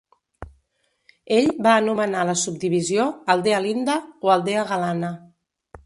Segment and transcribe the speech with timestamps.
[1.35, 5.17] Ell va anomenar la subdivisió "Aldea Linda" o Aldea Galana.